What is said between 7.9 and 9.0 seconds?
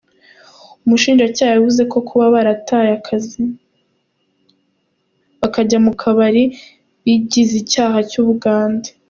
cy’ubugande.